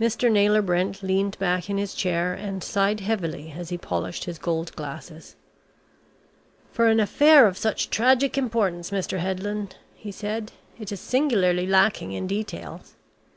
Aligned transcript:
Mr. 0.00 0.28
Naylor 0.28 0.60
Brent 0.62 1.00
leaned 1.00 1.38
back 1.38 1.70
in 1.70 1.78
his 1.78 1.94
chair 1.94 2.34
and 2.34 2.60
sighed 2.60 2.98
heavily, 2.98 3.54
as 3.56 3.68
he 3.68 3.78
polished 3.78 4.24
his 4.24 4.36
gold 4.36 4.74
glasses. 4.74 5.36
"For 6.72 6.88
an 6.88 6.98
affair 6.98 7.46
of 7.46 7.56
such 7.56 7.88
tragic 7.88 8.36
importance, 8.36 8.90
Mr. 8.90 9.18
Headland," 9.20 9.76
he 9.94 10.10
said, 10.10 10.50
"it 10.76 10.90
is 10.90 10.98
singularly 10.98 11.68
lacking 11.68 12.10
in 12.10 12.26
details. 12.26 12.96